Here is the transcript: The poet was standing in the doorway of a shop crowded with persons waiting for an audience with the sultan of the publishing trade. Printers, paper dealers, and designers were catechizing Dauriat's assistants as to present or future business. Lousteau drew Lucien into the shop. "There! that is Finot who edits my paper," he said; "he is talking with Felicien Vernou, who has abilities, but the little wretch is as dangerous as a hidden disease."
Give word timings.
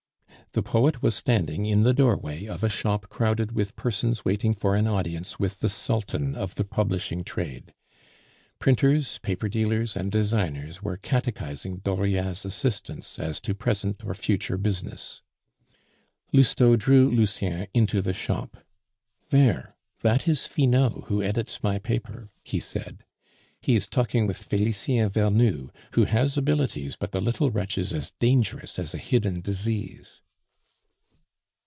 The 0.53 0.61
poet 0.61 1.01
was 1.01 1.15
standing 1.15 1.65
in 1.65 1.83
the 1.83 1.93
doorway 1.93 2.45
of 2.45 2.61
a 2.61 2.67
shop 2.67 3.07
crowded 3.07 3.53
with 3.53 3.77
persons 3.77 4.25
waiting 4.25 4.53
for 4.53 4.75
an 4.75 4.85
audience 4.85 5.39
with 5.39 5.61
the 5.61 5.69
sultan 5.69 6.35
of 6.35 6.55
the 6.55 6.65
publishing 6.65 7.23
trade. 7.23 7.73
Printers, 8.59 9.17
paper 9.19 9.47
dealers, 9.47 9.95
and 9.95 10.11
designers 10.11 10.83
were 10.83 10.97
catechizing 10.97 11.77
Dauriat's 11.85 12.43
assistants 12.43 13.17
as 13.17 13.39
to 13.39 13.55
present 13.55 14.03
or 14.03 14.13
future 14.13 14.57
business. 14.57 15.21
Lousteau 16.33 16.75
drew 16.75 17.07
Lucien 17.07 17.67
into 17.73 18.01
the 18.01 18.11
shop. 18.11 18.57
"There! 19.29 19.77
that 20.01 20.27
is 20.27 20.47
Finot 20.47 21.05
who 21.05 21.23
edits 21.23 21.63
my 21.63 21.79
paper," 21.79 22.27
he 22.43 22.59
said; 22.59 23.05
"he 23.61 23.77
is 23.77 23.87
talking 23.87 24.27
with 24.27 24.35
Felicien 24.35 25.09
Vernou, 25.09 25.69
who 25.93 26.03
has 26.03 26.37
abilities, 26.37 26.97
but 26.97 27.13
the 27.13 27.21
little 27.21 27.51
wretch 27.51 27.77
is 27.77 27.93
as 27.93 28.11
dangerous 28.19 28.77
as 28.77 28.93
a 28.93 28.97
hidden 28.97 29.39
disease." 29.39 30.21